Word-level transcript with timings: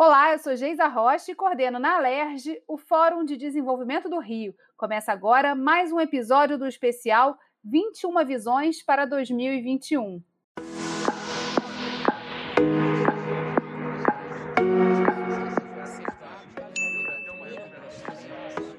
Olá, 0.00 0.30
eu 0.32 0.38
sou 0.38 0.54
Geisa 0.54 0.86
Rocha 0.86 1.32
e 1.32 1.34
coordeno 1.34 1.80
na 1.80 1.96
Alerj 1.96 2.62
o 2.68 2.78
Fórum 2.78 3.24
de 3.24 3.36
Desenvolvimento 3.36 4.08
do 4.08 4.20
Rio. 4.20 4.54
Começa 4.76 5.10
agora 5.10 5.56
mais 5.56 5.90
um 5.90 5.98
episódio 5.98 6.56
do 6.56 6.68
especial 6.68 7.36
21 7.64 8.24
Visões 8.24 8.80
para 8.80 9.04
2021. 9.06 10.22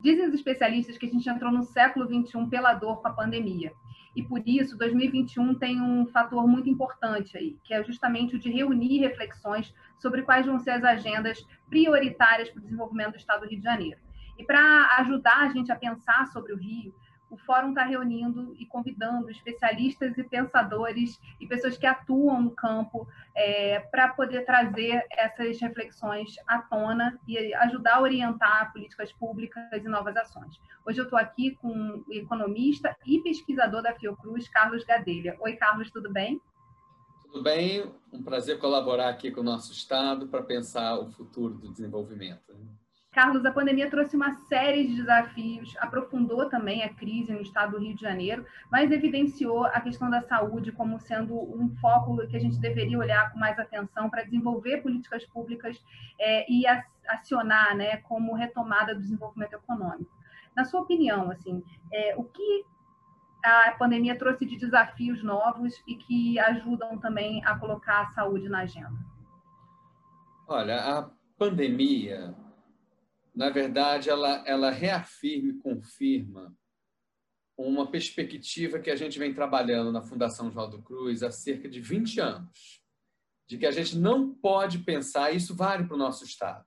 Dizem 0.02 0.26
os 0.26 0.34
especialistas 0.34 0.98
que 0.98 1.06
a 1.06 1.10
gente 1.10 1.30
entrou 1.30 1.52
no 1.52 1.66
século 1.66 2.06
XXI 2.06 2.46
pela 2.50 2.74
dor 2.74 3.02
com 3.02 3.10
a 3.10 3.14
pandemia. 3.14 3.74
E 4.16 4.24
por 4.24 4.42
isso, 4.48 4.78
2021 4.78 5.56
tem 5.56 5.82
um 5.82 6.08
fator 6.08 6.48
muito 6.48 6.70
importante 6.70 7.38
aí, 7.38 7.58
que 7.64 7.74
é 7.74 7.84
justamente 7.84 8.38
o 8.38 8.40
de 8.40 8.50
reunir 8.50 9.00
reflexões 9.00 9.74
sobre 10.00 10.24
quais 10.24 10.46
vão 10.46 10.60
ser 10.60 10.72
as 10.72 10.84
agendas 10.84 11.46
prioritárias 11.70 12.50
para 12.50 12.60
o 12.60 12.64
desenvolvimento 12.64 13.12
do 13.12 13.18
Estado 13.18 13.42
do 13.42 13.48
Rio 13.48 13.60
de 13.60 13.64
Janeiro. 13.64 14.00
E 14.38 14.44
para 14.44 14.98
ajudar 15.00 15.44
a 15.44 15.50
gente 15.50 15.72
a 15.72 15.76
pensar 15.76 16.28
sobre 16.28 16.54
o 16.54 16.58
Rio, 16.58 16.94
o 17.30 17.38
Fórum 17.38 17.70
está 17.70 17.84
reunindo 17.84 18.56
e 18.58 18.66
convidando 18.66 19.30
especialistas 19.30 20.18
e 20.18 20.24
pensadores 20.24 21.20
e 21.40 21.46
pessoas 21.46 21.78
que 21.78 21.86
atuam 21.86 22.42
no 22.42 22.52
campo 22.52 23.08
é, 23.36 23.80
para 23.80 24.10
poder 24.10 24.46
trazer 24.46 25.06
essas 25.12 25.60
reflexões 25.62 26.36
à 26.48 26.60
tona 26.60 27.20
e 27.28 27.54
ajudar 27.54 27.98
a 27.98 28.02
orientar 28.02 28.72
políticas 28.72 29.12
públicas 29.14 29.72
e 29.72 29.88
novas 29.88 30.18
ações. 30.18 30.60
Hoje 30.86 31.00
eu 31.00 31.04
estou 31.04 31.20
aqui 31.20 31.56
com 31.62 32.04
o 32.08 32.14
economista 32.14 32.96
e 33.06 33.20
pesquisador 33.20 33.84
da 33.84 33.94
Fiocruz, 33.94 34.48
Carlos 34.50 34.84
Gadelha. 34.84 35.38
Oi, 35.40 35.56
Carlos, 35.56 35.92
tudo 35.92 36.12
bem? 36.12 36.42
Tudo 37.32 37.44
bem, 37.44 37.86
um 38.12 38.24
prazer 38.24 38.58
colaborar 38.58 39.08
aqui 39.08 39.30
com 39.30 39.42
o 39.42 39.44
nosso 39.44 39.72
Estado 39.72 40.28
para 40.28 40.42
pensar 40.42 40.98
o 40.98 41.12
futuro 41.12 41.54
do 41.54 41.72
desenvolvimento. 41.72 42.58
Carlos, 43.12 43.46
a 43.46 43.52
pandemia 43.52 43.88
trouxe 43.88 44.16
uma 44.16 44.34
série 44.48 44.88
de 44.88 44.96
desafios, 44.96 45.76
aprofundou 45.78 46.50
também 46.50 46.84
a 46.84 46.92
crise 46.92 47.32
no 47.32 47.42
estado 47.42 47.74
do 47.74 47.84
Rio 47.84 47.96
de 47.96 48.02
Janeiro, 48.02 48.44
mas 48.72 48.92
evidenciou 48.92 49.66
a 49.66 49.80
questão 49.80 50.10
da 50.10 50.24
saúde 50.24 50.72
como 50.72 51.00
sendo 51.00 51.36
um 51.36 51.70
foco 51.80 52.18
que 52.28 52.36
a 52.36 52.40
gente 52.40 52.60
deveria 52.60 52.98
olhar 52.98 53.32
com 53.32 53.38
mais 53.38 53.60
atenção 53.60 54.10
para 54.10 54.24
desenvolver 54.24 54.82
políticas 54.82 55.24
públicas 55.26 55.80
é, 56.20 56.52
e 56.52 56.66
acionar 57.08 57.76
né, 57.76 57.98
como 57.98 58.34
retomada 58.34 58.96
do 58.96 59.02
desenvolvimento 59.02 59.54
econômico. 59.54 60.12
Na 60.56 60.66
sua 60.66 60.82
opinião, 60.82 61.30
assim, 61.30 61.64
é, 61.94 62.16
o 62.18 62.24
que 62.24 62.66
a 63.44 63.72
pandemia 63.78 64.18
trouxe 64.18 64.46
de 64.46 64.58
desafios 64.58 65.24
novos 65.24 65.74
e 65.88 65.96
que 65.96 66.40
ajudam 66.40 66.98
também 67.00 67.44
a 67.46 67.58
colocar 67.58 68.02
a 68.02 68.12
saúde 68.12 68.50
na 68.50 68.62
agenda? 68.62 69.00
Olha, 70.48 70.98
a 70.98 71.10
pandemia, 71.38 72.36
na 73.34 73.50
verdade, 73.50 74.10
ela, 74.10 74.44
ela 74.46 74.70
reafirma 74.70 75.52
e 75.52 75.58
confirma 75.58 76.54
uma 77.58 77.90
perspectiva 77.90 78.80
que 78.80 78.90
a 78.90 78.96
gente 78.96 79.20
vem 79.20 79.34
trabalhando 79.34 79.92
na 79.92 80.02
Fundação 80.02 80.50
João 80.52 80.82
Cruz 80.82 81.24
há 81.24 81.32
cerca 81.32 81.70
de 81.70 81.80
20 81.80 82.20
anos, 82.20 82.82
de 83.48 83.58
que 83.58 83.66
a 83.66 83.72
gente 83.72 83.98
não 83.98 84.34
pode 84.34 84.80
pensar, 84.80 85.32
isso 85.32 85.56
vale 85.56 85.86
para 85.86 85.96
o 85.96 86.00
nosso 86.00 86.24
Estado, 86.24 86.66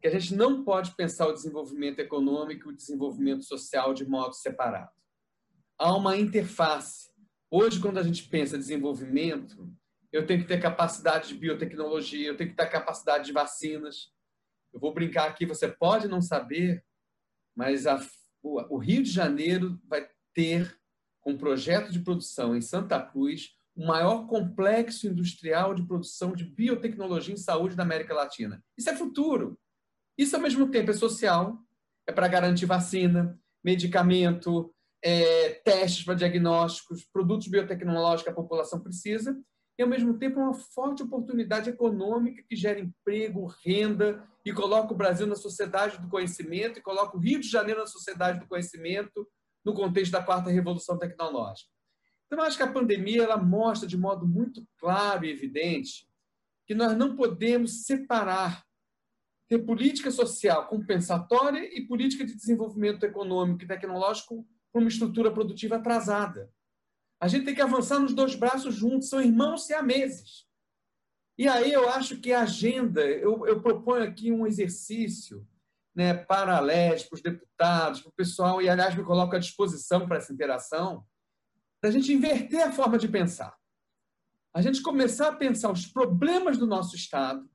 que 0.00 0.06
a 0.06 0.10
gente 0.10 0.34
não 0.34 0.64
pode 0.64 0.94
pensar 0.94 1.26
o 1.26 1.32
desenvolvimento 1.32 1.98
econômico 1.98 2.68
e 2.68 2.72
o 2.72 2.76
desenvolvimento 2.76 3.44
social 3.44 3.94
de 3.94 4.06
modo 4.06 4.34
separado 4.34 4.96
há 5.78 5.94
uma 5.94 6.16
interface. 6.16 7.10
Hoje, 7.50 7.80
quando 7.80 7.98
a 7.98 8.02
gente 8.02 8.28
pensa 8.28 8.56
em 8.56 8.60
desenvolvimento, 8.60 9.72
eu 10.12 10.26
tenho 10.26 10.42
que 10.42 10.48
ter 10.48 10.60
capacidade 10.60 11.28
de 11.28 11.34
biotecnologia, 11.34 12.28
eu 12.28 12.36
tenho 12.36 12.50
que 12.50 12.56
ter 12.56 12.70
capacidade 12.70 13.26
de 13.26 13.32
vacinas. 13.32 14.12
Eu 14.72 14.80
vou 14.80 14.92
brincar 14.92 15.28
aqui, 15.28 15.46
você 15.46 15.68
pode 15.68 16.08
não 16.08 16.20
saber, 16.20 16.84
mas 17.54 17.86
a, 17.86 18.00
o 18.42 18.78
Rio 18.78 19.02
de 19.02 19.10
Janeiro 19.10 19.80
vai 19.84 20.08
ter, 20.34 20.78
com 21.20 21.32
um 21.32 21.38
projeto 21.38 21.90
de 21.90 22.00
produção 22.00 22.56
em 22.56 22.60
Santa 22.60 23.00
Cruz, 23.00 23.56
o 23.74 23.86
maior 23.86 24.26
complexo 24.26 25.06
industrial 25.06 25.74
de 25.74 25.86
produção 25.86 26.34
de 26.34 26.44
biotecnologia 26.44 27.34
em 27.34 27.38
saúde 27.38 27.76
da 27.76 27.82
América 27.82 28.14
Latina. 28.14 28.64
Isso 28.76 28.88
é 28.88 28.96
futuro. 28.96 29.58
Isso, 30.16 30.34
ao 30.34 30.42
mesmo 30.42 30.70
tempo, 30.70 30.90
é 30.90 30.94
social, 30.94 31.58
é 32.06 32.12
para 32.12 32.28
garantir 32.28 32.64
vacina, 32.64 33.38
medicamento, 33.62 34.74
é, 35.08 35.50
testes 35.64 36.04
para 36.04 36.14
diagnósticos, 36.14 37.04
produtos 37.04 37.46
biotecnológicos 37.46 38.24
que 38.24 38.30
a 38.30 38.34
população 38.34 38.80
precisa, 38.80 39.40
e, 39.78 39.82
ao 39.82 39.88
mesmo 39.88 40.18
tempo, 40.18 40.40
uma 40.40 40.52
forte 40.52 41.04
oportunidade 41.04 41.70
econômica 41.70 42.42
que 42.48 42.56
gera 42.56 42.80
emprego, 42.80 43.46
renda 43.64 44.26
e 44.44 44.52
coloca 44.52 44.92
o 44.92 44.96
Brasil 44.96 45.24
na 45.24 45.36
sociedade 45.36 46.00
do 46.00 46.08
conhecimento 46.08 46.80
e 46.80 46.82
coloca 46.82 47.16
o 47.16 47.20
Rio 47.20 47.38
de 47.38 47.48
Janeiro 47.48 47.80
na 47.80 47.86
sociedade 47.86 48.40
do 48.40 48.48
conhecimento 48.48 49.28
no 49.64 49.74
contexto 49.74 50.10
da 50.10 50.22
quarta 50.24 50.50
revolução 50.50 50.98
tecnológica. 50.98 51.70
Então, 52.26 52.42
acho 52.42 52.56
que 52.56 52.64
a 52.64 52.72
pandemia 52.72 53.22
ela 53.22 53.36
mostra 53.36 53.88
de 53.88 53.96
modo 53.96 54.26
muito 54.26 54.66
claro 54.76 55.24
e 55.24 55.30
evidente 55.30 56.08
que 56.66 56.74
nós 56.74 56.96
não 56.96 57.14
podemos 57.14 57.84
separar 57.84 58.64
ter 59.48 59.60
política 59.60 60.10
social 60.10 60.66
compensatória 60.66 61.60
e 61.78 61.86
política 61.86 62.24
de 62.24 62.34
desenvolvimento 62.34 63.04
econômico 63.04 63.62
e 63.62 63.68
tecnológico 63.68 64.44
para 64.76 64.82
uma 64.82 64.90
estrutura 64.90 65.32
produtiva 65.32 65.76
atrasada. 65.76 66.52
A 67.18 67.28
gente 67.28 67.46
tem 67.46 67.54
que 67.54 67.62
avançar 67.62 67.98
nos 67.98 68.12
dois 68.12 68.34
braços 68.34 68.74
juntos, 68.74 69.08
são 69.08 69.22
irmãos 69.22 69.64
siameses. 69.64 70.46
E 71.38 71.48
aí 71.48 71.72
eu 71.72 71.88
acho 71.88 72.18
que 72.18 72.30
a 72.30 72.42
agenda, 72.42 73.00
eu, 73.00 73.46
eu 73.46 73.62
proponho 73.62 74.04
aqui 74.04 74.30
um 74.30 74.46
exercício 74.46 75.48
né, 75.94 76.12
para 76.12 76.58
a 76.58 76.60
para 76.60 77.14
os 77.14 77.22
deputados, 77.22 78.02
para 78.02 78.10
o 78.10 78.14
pessoal, 78.14 78.60
e 78.60 78.68
aliás 78.68 78.94
me 78.94 79.02
coloco 79.02 79.34
à 79.34 79.38
disposição 79.38 80.06
para 80.06 80.18
essa 80.18 80.30
interação, 80.30 81.06
da 81.82 81.90
gente 81.90 82.12
inverter 82.12 82.62
a 82.62 82.70
forma 82.72 82.98
de 82.98 83.08
pensar. 83.08 83.56
A 84.52 84.60
gente 84.60 84.82
começar 84.82 85.28
a 85.28 85.36
pensar 85.36 85.72
os 85.72 85.86
problemas 85.86 86.58
do 86.58 86.66
nosso 86.66 86.94
Estado, 86.94 87.48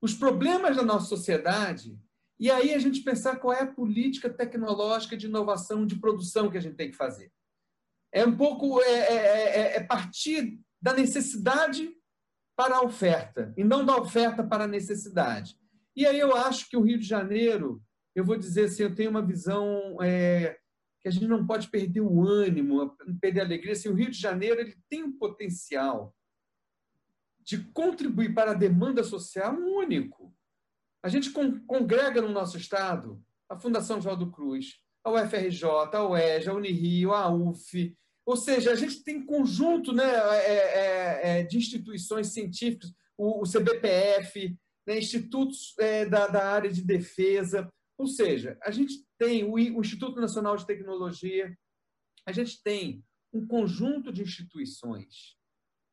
os 0.00 0.14
problemas 0.14 0.76
da 0.76 0.82
nossa 0.82 1.08
sociedade 1.08 1.98
e 2.44 2.50
aí 2.50 2.74
a 2.74 2.78
gente 2.78 3.00
pensar 3.00 3.36
qual 3.36 3.54
é 3.54 3.62
a 3.62 3.72
política 3.72 4.28
tecnológica 4.28 5.16
de 5.16 5.24
inovação 5.24 5.86
de 5.86 5.98
produção 5.98 6.50
que 6.50 6.58
a 6.58 6.60
gente 6.60 6.76
tem 6.76 6.90
que 6.90 6.96
fazer. 6.96 7.32
É 8.12 8.22
um 8.26 8.36
pouco 8.36 8.82
é, 8.82 8.90
é, 8.90 9.60
é, 9.60 9.76
é 9.76 9.80
partir 9.82 10.60
da 10.78 10.92
necessidade 10.92 11.90
para 12.54 12.76
a 12.76 12.82
oferta 12.82 13.54
e 13.56 13.64
não 13.64 13.82
da 13.82 13.96
oferta 13.96 14.44
para 14.44 14.64
a 14.64 14.68
necessidade. 14.68 15.58
E 15.96 16.04
aí 16.04 16.20
eu 16.20 16.36
acho 16.36 16.68
que 16.68 16.76
o 16.76 16.82
Rio 16.82 16.98
de 16.98 17.06
Janeiro, 17.06 17.82
eu 18.14 18.26
vou 18.26 18.36
dizer 18.36 18.66
assim, 18.66 18.82
eu 18.82 18.94
tenho 18.94 19.08
uma 19.08 19.24
visão 19.24 19.96
é, 20.02 20.58
que 21.00 21.08
a 21.08 21.10
gente 21.10 21.26
não 21.26 21.46
pode 21.46 21.68
perder 21.68 22.02
o 22.02 22.28
ânimo, 22.28 22.94
perder 23.22 23.40
a 23.40 23.44
alegria. 23.44 23.72
Assim, 23.72 23.88
o 23.88 23.94
Rio 23.94 24.10
de 24.10 24.20
Janeiro 24.20 24.60
ele 24.60 24.76
tem 24.90 25.02
um 25.02 25.16
potencial 25.16 26.14
de 27.40 27.64
contribuir 27.72 28.34
para 28.34 28.50
a 28.50 28.54
demanda 28.54 29.02
social 29.02 29.56
único. 29.56 30.36
A 31.04 31.08
gente 31.10 31.30
congrega 31.66 32.22
no 32.22 32.30
nosso 32.30 32.56
estado 32.56 33.22
a 33.46 33.60
Fundação 33.60 34.00
João 34.00 34.30
Cruz, 34.30 34.80
a 35.04 35.12
UFRJ, 35.12 35.68
a 35.92 36.08
UEJ, 36.08 36.48
a 36.48 36.54
Unirio, 36.54 37.12
a 37.12 37.30
UF, 37.30 37.94
ou 38.24 38.38
seja, 38.38 38.72
a 38.72 38.74
gente 38.74 39.04
tem 39.04 39.22
conjunto 39.22 39.92
né, 39.92 40.02
é, 40.02 40.54
é, 40.54 41.20
é, 41.40 41.42
de 41.42 41.58
instituições 41.58 42.28
científicas, 42.28 42.90
o, 43.18 43.42
o 43.42 43.44
CBPF, 43.44 44.56
né, 44.86 44.96
institutos 44.96 45.74
é, 45.78 46.06
da, 46.06 46.26
da, 46.26 46.50
área 46.50 46.72
de 46.72 46.80
defesa, 46.80 47.68
ou 47.98 48.06
seja, 48.06 48.56
a 48.62 48.70
gente 48.70 49.04
tem 49.18 49.44
o, 49.44 49.52
o 49.52 49.80
Instituto 49.82 50.18
Nacional 50.18 50.56
de 50.56 50.66
Tecnologia, 50.66 51.54
a 52.24 52.32
gente 52.32 52.62
tem 52.62 53.04
um 53.30 53.46
conjunto 53.46 54.10
de 54.10 54.22
instituições 54.22 55.36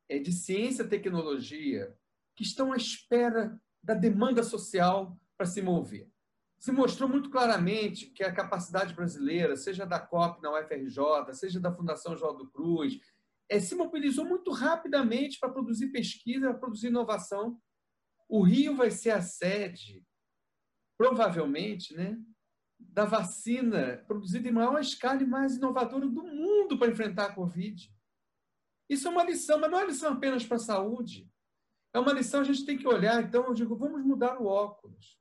é, 0.08 0.18
de 0.18 0.32
ciência 0.32 0.84
e 0.84 0.88
tecnologia 0.88 1.94
que 2.34 2.44
estão 2.44 2.72
à 2.72 2.78
espera 2.78 3.60
da 3.82 3.94
demanda 3.94 4.42
social 4.42 5.18
para 5.36 5.46
se 5.46 5.60
mover. 5.60 6.08
Se 6.58 6.70
mostrou 6.70 7.08
muito 7.08 7.28
claramente 7.28 8.06
que 8.06 8.22
a 8.22 8.32
capacidade 8.32 8.94
brasileira, 8.94 9.56
seja 9.56 9.84
da 9.84 9.98
COP 9.98 10.40
na 10.40 10.56
UFRJ, 10.56 11.34
seja 11.34 11.58
da 11.58 11.72
Fundação 11.72 12.16
João 12.16 12.46
Cruz, 12.50 13.00
é, 13.48 13.58
se 13.58 13.74
mobilizou 13.74 14.24
muito 14.24 14.52
rapidamente 14.52 15.38
para 15.40 15.50
produzir 15.50 15.88
pesquisa, 15.88 16.50
para 16.50 16.58
produzir 16.58 16.86
inovação. 16.86 17.60
O 18.28 18.42
Rio 18.42 18.76
vai 18.76 18.90
ser 18.90 19.10
a 19.10 19.20
sede, 19.20 20.06
provavelmente, 20.96 21.94
né, 21.94 22.16
da 22.78 23.04
vacina 23.04 24.02
produzida 24.06 24.48
em 24.48 24.52
maior 24.52 24.80
escala 24.80 25.22
e 25.22 25.26
mais 25.26 25.56
inovadora 25.56 26.06
do 26.06 26.22
mundo 26.22 26.78
para 26.78 26.90
enfrentar 26.90 27.26
a 27.26 27.34
Covid. 27.34 27.92
Isso 28.88 29.08
é 29.08 29.10
uma 29.10 29.24
lição, 29.24 29.58
mas 29.58 29.70
não 29.70 29.80
é 29.80 29.86
lição 29.86 30.12
apenas 30.12 30.44
para 30.44 30.56
a 30.56 30.60
saúde. 30.60 31.28
É 31.94 31.98
uma 31.98 32.12
lição 32.12 32.40
a 32.40 32.44
gente 32.44 32.64
tem 32.64 32.78
que 32.78 32.88
olhar, 32.88 33.22
então 33.22 33.46
eu 33.46 33.54
digo, 33.54 33.76
vamos 33.76 34.04
mudar 34.04 34.40
o 34.40 34.46
óculos. 34.46 35.18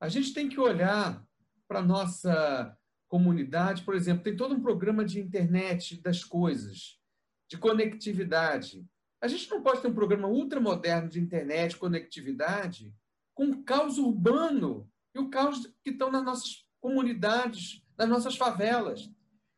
A 0.00 0.08
gente 0.08 0.32
tem 0.32 0.48
que 0.48 0.60
olhar 0.60 1.24
para 1.66 1.80
a 1.80 1.84
nossa 1.84 2.76
comunidade, 3.08 3.82
por 3.82 3.94
exemplo, 3.94 4.22
tem 4.22 4.36
todo 4.36 4.54
um 4.54 4.62
programa 4.62 5.04
de 5.04 5.20
internet 5.20 6.00
das 6.00 6.22
coisas, 6.22 7.00
de 7.48 7.56
conectividade. 7.56 8.86
A 9.20 9.28
gente 9.28 9.50
não 9.50 9.62
pode 9.62 9.80
ter 9.80 9.88
um 9.88 9.94
programa 9.94 10.28
ultramoderno 10.28 11.08
de 11.08 11.20
internet, 11.20 11.76
conectividade, 11.76 12.94
com 13.34 13.46
o 13.46 13.62
caos 13.64 13.98
urbano 13.98 14.88
e 15.14 15.18
o 15.18 15.28
caos 15.28 15.66
que 15.82 15.90
estão 15.90 16.10
nas 16.10 16.24
nossas 16.24 16.64
comunidades, 16.80 17.82
nas 17.96 18.08
nossas 18.08 18.36
favelas. 18.36 19.10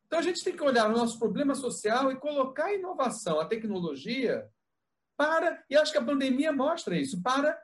Então, 0.06 0.18
a 0.18 0.22
gente 0.22 0.42
tem 0.42 0.56
que 0.56 0.62
olhar 0.62 0.88
o 0.88 0.96
nosso 0.96 1.18
problema 1.18 1.54
social 1.54 2.10
e 2.10 2.16
colocar 2.16 2.66
a 2.66 2.74
inovação, 2.74 3.38
a 3.38 3.44
tecnologia, 3.44 4.48
para, 5.18 5.64
e 5.68 5.76
acho 5.76 5.90
que 5.90 5.98
a 5.98 6.04
pandemia 6.04 6.52
mostra 6.52 6.96
isso, 6.96 7.20
para 7.20 7.60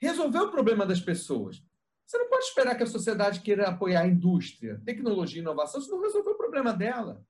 resolver 0.00 0.38
o 0.38 0.50
problema 0.50 0.86
das 0.86 1.00
pessoas. 1.00 1.62
Você 2.06 2.16
não 2.16 2.30
pode 2.30 2.46
esperar 2.46 2.74
que 2.76 2.82
a 2.82 2.86
sociedade 2.86 3.40
queira 3.40 3.68
apoiar 3.68 4.00
a 4.00 4.06
indústria, 4.06 4.80
tecnologia 4.86 5.38
e 5.38 5.42
inovação, 5.42 5.82
se 5.82 5.90
não 5.90 6.00
resolver 6.00 6.30
o 6.30 6.36
problema 6.36 6.72
dela. 6.72 7.22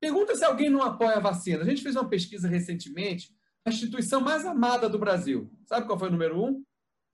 Pergunta 0.00 0.34
se 0.34 0.44
alguém 0.44 0.68
não 0.68 0.82
apoia 0.82 1.16
a 1.16 1.20
vacina. 1.20 1.62
A 1.62 1.64
gente 1.64 1.82
fez 1.82 1.94
uma 1.94 2.08
pesquisa 2.08 2.48
recentemente, 2.48 3.32
a 3.64 3.70
instituição 3.70 4.20
mais 4.20 4.44
amada 4.44 4.88
do 4.88 4.98
Brasil. 4.98 5.48
Sabe 5.64 5.86
qual 5.86 5.98
foi 5.98 6.08
o 6.08 6.12
número 6.12 6.44
um? 6.44 6.64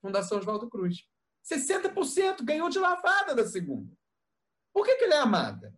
Fundação 0.01 0.39
Oswaldo 0.39 0.67
Cruz. 0.67 1.07
60% 1.47 2.43
ganhou 2.43 2.69
de 2.69 2.79
lavada 2.79 3.35
da 3.35 3.45
segunda. 3.45 3.95
Por 4.73 4.85
que, 4.85 4.95
que 4.95 5.03
ela 5.03 5.15
é 5.15 5.19
amada? 5.19 5.75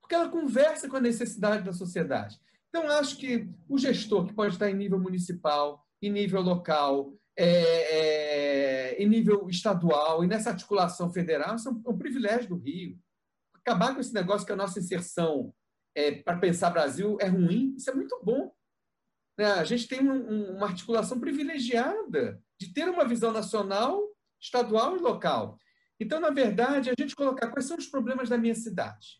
Porque 0.00 0.14
ela 0.14 0.30
conversa 0.30 0.88
com 0.88 0.96
a 0.96 1.00
necessidade 1.00 1.62
da 1.62 1.74
sociedade. 1.74 2.40
Então, 2.76 2.90
acho 2.90 3.16
que 3.16 3.48
o 3.66 3.78
gestor 3.78 4.26
que 4.26 4.34
pode 4.34 4.52
estar 4.52 4.70
em 4.70 4.74
nível 4.74 5.00
municipal, 5.00 5.82
em 6.02 6.10
nível 6.10 6.42
local, 6.42 7.10
é, 7.34 7.46
é, 7.46 9.02
em 9.02 9.08
nível 9.08 9.48
estadual 9.48 10.22
e 10.22 10.26
nessa 10.26 10.50
articulação 10.50 11.10
federal, 11.10 11.56
isso 11.56 11.70
é 11.70 11.72
um, 11.72 11.82
é 11.86 11.88
um, 11.88 11.96
privilégio 11.96 12.50
do 12.50 12.56
Rio. 12.58 12.98
Acabar 13.54 13.94
com 13.94 14.00
esse 14.00 14.12
negócio 14.12 14.46
que 14.46 14.52
a 14.52 14.56
nossa 14.56 14.78
inserção 14.78 15.54
é, 15.94 16.12
para 16.16 16.36
pensar 16.36 16.68
Brasil 16.68 17.16
é 17.18 17.28
ruim, 17.28 17.74
isso 17.78 17.88
é 17.88 17.94
muito 17.94 18.20
bom. 18.22 18.52
Né? 19.38 19.46
A 19.46 19.64
gente 19.64 19.88
tem 19.88 20.06
um, 20.06 20.56
uma 20.56 20.66
articulação 20.66 21.18
privilegiada 21.18 22.38
de 22.60 22.74
ter 22.74 22.90
uma 22.90 23.08
visão 23.08 23.32
nacional, 23.32 24.02
estadual 24.38 24.98
e 24.98 25.00
local. 25.00 25.58
Então, 25.98 26.20
na 26.20 26.28
verdade, 26.28 26.90
a 26.90 26.94
gente 26.98 27.16
colocar 27.16 27.48
quais 27.48 27.64
são 27.64 27.78
os 27.78 27.86
problemas 27.86 28.28
da 28.28 28.36
minha 28.36 28.54
cidade, 28.54 29.18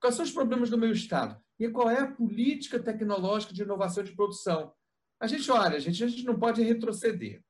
quais 0.00 0.14
são 0.14 0.24
os 0.24 0.32
problemas 0.32 0.70
do 0.70 0.78
meu 0.78 0.90
estado 0.90 1.38
e 1.58 1.68
qual 1.68 1.90
é 1.90 2.00
a 2.00 2.10
política 2.10 2.78
tecnológica 2.78 3.52
de 3.52 3.62
inovação 3.62 4.04
de 4.04 4.14
produção 4.14 4.72
a 5.20 5.26
gente 5.26 5.50
olha, 5.50 5.76
a 5.76 5.80
gente, 5.80 6.02
a 6.02 6.08
gente 6.08 6.24
não 6.24 6.38
pode 6.38 6.62
retroceder. 6.62 7.42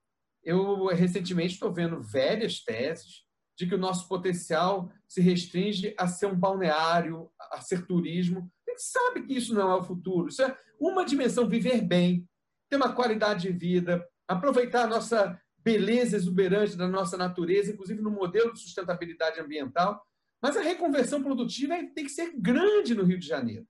Eu, 0.42 0.86
recentemente, 0.86 1.54
estou 1.54 1.72
vendo 1.72 2.00
velhas 2.00 2.60
teses 2.60 3.24
de 3.56 3.66
que 3.66 3.74
o 3.74 3.78
nosso 3.78 4.08
potencial 4.08 4.90
se 5.06 5.20
restringe 5.20 5.94
a 5.98 6.06
ser 6.06 6.26
um 6.26 6.34
balneário, 6.34 7.30
a 7.52 7.60
ser 7.60 7.86
turismo. 7.86 8.50
A 8.66 8.70
gente 8.70 8.82
sabe 8.82 9.22
que 9.26 9.34
isso 9.34 9.52
não 9.52 9.70
é 9.70 9.74
o 9.74 9.82
futuro. 9.82 10.28
Isso 10.28 10.42
é 10.42 10.56
uma 10.80 11.04
dimensão, 11.04 11.48
viver 11.48 11.82
bem, 11.82 12.26
ter 12.70 12.76
uma 12.76 12.94
qualidade 12.94 13.42
de 13.42 13.52
vida, 13.52 14.06
aproveitar 14.26 14.84
a 14.84 14.88
nossa 14.88 15.38
beleza 15.58 16.16
exuberante 16.16 16.76
da 16.76 16.88
nossa 16.88 17.16
natureza, 17.16 17.72
inclusive 17.72 18.00
no 18.00 18.10
modelo 18.10 18.52
de 18.52 18.60
sustentabilidade 18.60 19.40
ambiental. 19.40 20.02
Mas 20.40 20.56
a 20.56 20.62
reconversão 20.62 21.22
produtiva 21.22 21.74
tem 21.94 22.04
que 22.04 22.10
ser 22.10 22.32
grande 22.38 22.94
no 22.94 23.04
Rio 23.04 23.18
de 23.18 23.26
Janeiro. 23.26 23.66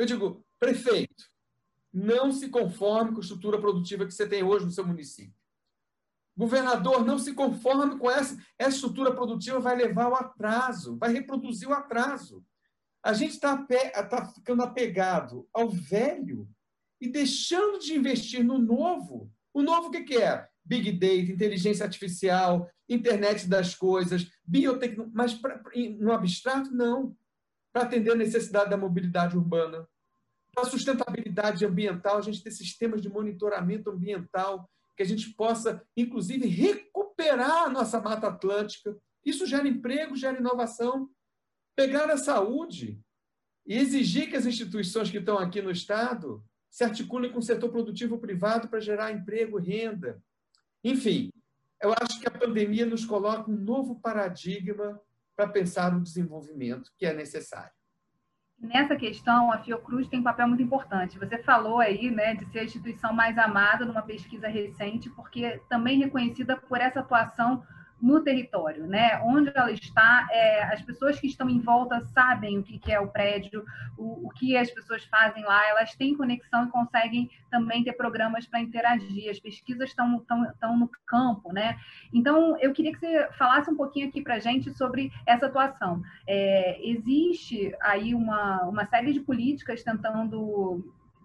Eu 0.00 0.06
digo, 0.06 0.42
prefeito, 0.58 1.24
não 1.92 2.32
se 2.32 2.48
conforme 2.48 3.12
com 3.12 3.18
a 3.18 3.20
estrutura 3.20 3.60
produtiva 3.60 4.06
que 4.06 4.14
você 4.14 4.26
tem 4.26 4.42
hoje 4.42 4.64
no 4.64 4.72
seu 4.72 4.86
município. 4.86 5.34
Governador, 6.34 7.04
não 7.04 7.18
se 7.18 7.34
conforme 7.34 7.98
com 7.98 8.10
essa. 8.10 8.34
Essa 8.58 8.76
estrutura 8.76 9.14
produtiva 9.14 9.60
vai 9.60 9.76
levar 9.76 10.04
ao 10.04 10.14
atraso, 10.14 10.96
vai 10.96 11.12
reproduzir 11.12 11.68
o 11.68 11.74
atraso. 11.74 12.42
A 13.04 13.12
gente 13.12 13.32
está 13.32 13.58
tá 14.08 14.24
ficando 14.24 14.62
apegado 14.62 15.46
ao 15.52 15.68
velho 15.68 16.48
e 16.98 17.06
deixando 17.06 17.78
de 17.78 17.94
investir 17.94 18.42
no 18.42 18.56
novo. 18.56 19.30
O 19.52 19.60
novo 19.60 19.88
o 19.88 19.90
que, 19.90 20.00
que 20.00 20.16
é? 20.16 20.48
Big 20.64 20.92
Data, 20.92 21.32
inteligência 21.32 21.84
artificial, 21.84 22.70
internet 22.88 23.46
das 23.46 23.74
coisas, 23.74 24.30
biotecnologia, 24.46 25.12
mas 25.14 25.34
pra, 25.34 25.62
no 25.98 26.10
abstrato, 26.10 26.70
não. 26.70 27.14
Para 27.72 27.82
atender 27.82 28.12
a 28.12 28.16
necessidade 28.16 28.70
da 28.70 28.76
mobilidade 28.76 29.36
urbana, 29.36 29.88
para 30.54 30.64
a 30.64 30.70
sustentabilidade 30.70 31.64
ambiental, 31.64 32.18
a 32.18 32.20
gente 32.20 32.42
ter 32.42 32.50
sistemas 32.50 33.00
de 33.00 33.08
monitoramento 33.08 33.90
ambiental, 33.90 34.68
que 34.96 35.02
a 35.02 35.06
gente 35.06 35.30
possa, 35.34 35.82
inclusive, 35.96 36.46
recuperar 36.46 37.64
a 37.64 37.70
nossa 37.70 38.00
Mata 38.00 38.28
Atlântica. 38.28 38.96
Isso 39.24 39.46
gera 39.46 39.68
emprego, 39.68 40.16
gera 40.16 40.38
inovação. 40.38 41.08
Pegar 41.76 42.10
a 42.10 42.16
saúde 42.16 43.00
e 43.66 43.76
exigir 43.76 44.28
que 44.28 44.36
as 44.36 44.46
instituições 44.46 45.10
que 45.10 45.18
estão 45.18 45.38
aqui 45.38 45.62
no 45.62 45.70
Estado 45.70 46.44
se 46.70 46.84
articulem 46.84 47.32
com 47.32 47.38
o 47.38 47.42
setor 47.42 47.70
produtivo 47.70 48.18
privado 48.18 48.68
para 48.68 48.80
gerar 48.80 49.12
emprego 49.12 49.58
renda. 49.58 50.22
Enfim, 50.84 51.30
eu 51.82 51.92
acho 51.92 52.20
que 52.20 52.28
a 52.28 52.30
pandemia 52.30 52.86
nos 52.86 53.04
coloca 53.04 53.50
um 53.50 53.56
novo 53.56 53.98
paradigma 54.00 55.00
para 55.40 55.48
pensar 55.48 55.96
o 55.96 56.02
desenvolvimento 56.02 56.90
que 56.98 57.06
é 57.06 57.14
necessário 57.14 57.72
nessa 58.62 58.94
questão, 58.94 59.50
a 59.50 59.56
Fiocruz 59.56 60.06
tem 60.06 60.20
um 60.20 60.22
papel 60.22 60.46
muito 60.46 60.62
importante. 60.62 61.18
Você 61.18 61.42
falou 61.42 61.80
aí 61.80 62.10
né, 62.10 62.34
de 62.34 62.44
ser 62.52 62.58
a 62.58 62.64
instituição 62.64 63.10
mais 63.10 63.38
amada 63.38 63.86
numa 63.86 64.02
pesquisa 64.02 64.48
recente, 64.48 65.08
porque 65.08 65.58
também 65.66 65.98
reconhecida 65.98 66.58
por 66.58 66.78
essa 66.78 67.00
atuação 67.00 67.62
no 68.00 68.20
território, 68.22 68.86
né? 68.86 69.20
Onde 69.22 69.52
ela 69.54 69.70
está, 69.70 70.26
é, 70.30 70.62
as 70.64 70.80
pessoas 70.82 71.20
que 71.20 71.26
estão 71.26 71.48
em 71.48 71.60
volta 71.60 72.00
sabem 72.06 72.58
o 72.58 72.62
que, 72.62 72.78
que 72.78 72.90
é 72.90 72.98
o 72.98 73.08
prédio, 73.08 73.64
o, 73.96 74.26
o, 74.26 74.30
que 74.30 74.56
as 74.56 74.70
pessoas 74.70 75.04
fazem 75.04 75.44
lá, 75.44 75.68
elas 75.68 75.94
têm 75.94 76.16
conexão 76.16 76.64
e 76.64 76.70
conseguem 76.70 77.30
também 77.50 77.84
ter 77.84 77.92
programas 77.92 78.46
para 78.46 78.60
interagir. 78.60 79.30
As 79.30 79.38
pesquisas 79.38 79.90
estão, 79.90 80.16
estão, 80.16 80.44
estão 80.44 80.78
no 80.78 80.88
campo, 81.06 81.52
né? 81.52 81.78
Então, 82.12 82.56
eu 82.58 82.72
queria 82.72 82.92
que 82.92 83.00
você 83.00 83.28
falasse 83.36 83.70
um 83.70 83.76
pouquinho 83.76 84.08
aqui 84.08 84.22
para 84.22 84.36
a 84.36 84.40
gente 84.40 84.72
sobre 84.76 85.12
essa 85.26 85.46
atuação. 85.46 86.02
É, 86.26 86.80
existe 86.88 87.74
aí 87.82 88.14
uma, 88.14 88.62
uma 88.62 88.86
série 88.86 89.12
de 89.12 89.20
políticas 89.20 89.82
tentando 89.82 90.82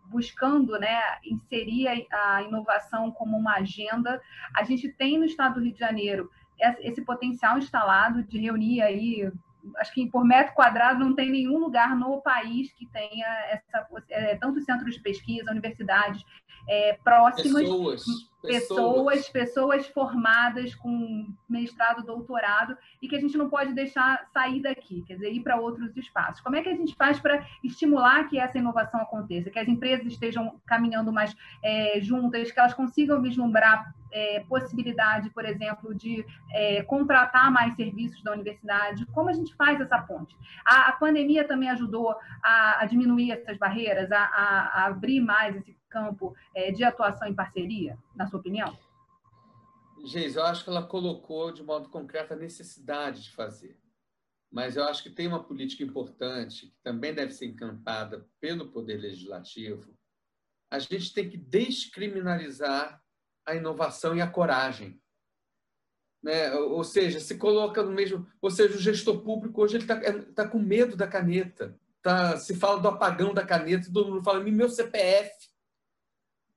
buscando 0.08 0.80
né, 0.80 0.98
inserir 1.26 1.88
a 2.12 2.44
inovação 2.44 3.12
como 3.12 3.36
uma 3.36 3.56
agenda. 3.56 4.22
A 4.56 4.64
gente 4.64 4.88
tem 4.90 5.18
no 5.18 5.26
estado 5.26 5.56
do 5.56 5.62
Rio 5.62 5.74
de 5.74 5.80
Janeiro 5.80 6.30
esse 6.60 7.02
potencial 7.02 7.58
instalado 7.58 8.24
de 8.24 8.38
reunir 8.40 8.82
aí 8.82 9.32
acho 9.78 9.94
que 9.94 10.08
por 10.08 10.24
metro 10.24 10.54
quadrado 10.54 11.00
não 11.00 11.16
tem 11.16 11.32
nenhum 11.32 11.58
lugar 11.58 11.96
no 11.96 12.22
país 12.22 12.72
que 12.74 12.86
tenha 12.88 13.28
essa 13.50 13.88
é, 14.10 14.36
tantos 14.36 14.64
centros 14.64 14.94
de 14.94 15.02
pesquisa, 15.02 15.52
universidades 15.52 16.24
é, 16.68 16.94
próximas, 17.04 17.62
pessoas, 17.62 18.06
pessoas, 18.42 19.30
pessoas 19.30 19.88
formadas 19.88 20.74
com 20.74 21.28
mestrado, 21.48 22.04
doutorado 22.04 22.76
e 23.02 23.08
que 23.08 23.16
a 23.16 23.20
gente 23.20 23.38
não 23.38 23.50
pode 23.50 23.74
deixar 23.74 24.28
sair 24.34 24.62
daqui, 24.62 25.04
quer 25.06 25.16
dizer, 25.16 25.32
ir 25.32 25.42
para 25.42 25.60
outros 25.60 25.96
espaços. 25.96 26.42
Como 26.42 26.56
é 26.56 26.62
que 26.62 26.70
a 26.70 26.76
gente 26.76 26.96
faz 26.96 27.20
para 27.20 27.46
estimular 27.64 28.28
que 28.28 28.40
essa 28.40 28.58
inovação 28.58 29.00
aconteça, 29.00 29.50
que 29.50 29.60
as 29.60 29.68
empresas 29.68 30.08
estejam 30.08 30.60
caminhando 30.66 31.12
mais 31.12 31.36
é, 31.64 32.00
juntas, 32.02 32.52
que 32.52 32.60
elas 32.60 32.74
consigam 32.74 33.22
vislumbrar 33.22 33.94
é, 34.16 34.40
possibilidade, 34.48 35.30
por 35.32 35.44
exemplo, 35.44 35.94
de 35.94 36.26
é, 36.54 36.82
contratar 36.84 37.52
mais 37.52 37.76
serviços 37.76 38.24
da 38.24 38.32
universidade? 38.32 39.06
Como 39.08 39.30
a 39.30 39.34
gente 39.34 39.54
faz 39.56 39.80
essa 39.82 40.02
ponte? 40.02 40.34
A, 40.66 40.90
a 40.90 40.92
pandemia 40.94 41.46
também 41.46 41.70
ajudou 41.70 42.16
a, 42.42 42.82
a 42.82 42.86
diminuir 42.86 43.32
essas 43.32 43.58
barreiras, 43.58 44.10
a, 44.12 44.24
a, 44.24 44.86
abrir 44.86 45.20
mais 45.20 45.58
esse 45.58 45.78
campo 45.90 46.34
é, 46.56 46.72
de 46.72 46.84
atuação 46.84 47.28
em 47.28 47.36
parceria, 47.36 47.98
na 48.16 48.26
sua 48.26 48.40
opinião? 48.40 48.78
Geis, 50.06 50.38
eu 50.38 50.46
acho 50.46 50.64
que 50.64 50.70
ela 50.70 50.88
colocou 50.88 51.52
de 51.52 51.62
modo 51.62 51.90
concreto 51.90 52.34
a 52.34 52.38
necessidade 52.38 53.24
de 53.24 53.32
fazer. 53.32 53.78
Mas 54.50 54.78
eu 54.78 54.86
acho 54.86 55.04
que 55.04 55.10
tem 55.10 55.28
uma 55.28 55.44
política 55.44 55.84
importante, 55.84 56.68
que 56.68 56.82
também 56.82 57.14
deve 57.14 57.34
ser 57.34 57.48
encampada 57.48 58.26
pelo 58.40 58.72
Poder 58.72 58.96
Legislativo. 58.96 59.94
A 60.72 60.80
gente 60.80 61.14
tem 61.14 61.30
que 61.30 61.36
descriminalizar 61.36 63.04
a 63.46 63.56
inovação 63.56 64.16
e 64.16 64.22
a 64.22 64.28
coragem. 64.28 65.00
Né? 66.24 66.52
Ou 66.54 66.84
seja, 66.84 67.20
se 67.20 67.38
coloca 67.38 67.84
no 67.84 67.92
mesmo. 67.92 68.28
Ou 68.42 68.50
seja, 68.50 68.76
o 68.76 68.82
gestor 68.82 69.22
público 69.22 69.62
hoje 69.62 69.78
está 69.78 70.00
tá 70.34 70.48
com 70.48 70.58
medo 70.58 70.96
da 70.96 71.08
caneta. 71.08 71.80
Tá, 72.02 72.38
se 72.38 72.56
fala 72.56 72.80
do 72.80 72.88
apagão 72.88 73.34
da 73.34 73.46
caneta, 73.46 73.92
todo 73.92 74.12
mundo 74.12 74.24
fala, 74.24 74.40
meu 74.40 74.70
CPF. 74.70 75.32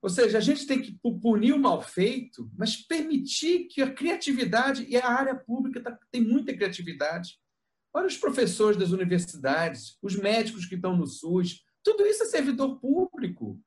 Ou 0.00 0.08
seja, 0.08 0.38
a 0.38 0.40
gente 0.40 0.66
tem 0.66 0.80
que 0.80 0.92
punir 1.20 1.52
o 1.52 1.58
mal 1.58 1.82
feito, 1.82 2.50
mas 2.56 2.76
permitir 2.76 3.64
que 3.64 3.82
a 3.82 3.92
criatividade, 3.92 4.86
e 4.88 4.96
a 4.96 5.08
área 5.08 5.34
pública 5.34 5.82
tá, 5.82 5.98
tem 6.10 6.22
muita 6.22 6.54
criatividade. 6.54 7.38
Olha 7.92 8.06
os 8.06 8.16
professores 8.16 8.78
das 8.78 8.90
universidades, 8.90 9.98
os 10.00 10.14
médicos 10.14 10.66
que 10.66 10.76
estão 10.76 10.96
no 10.96 11.06
SUS, 11.06 11.64
tudo 11.82 12.06
isso 12.06 12.22
é 12.22 12.26
servidor 12.26 12.78
público. 12.78 13.60